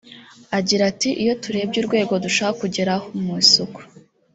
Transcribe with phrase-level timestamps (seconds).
[0.57, 3.79] Agira ati “Iyo turebye urwego dushaka kugeraho (mu isuku)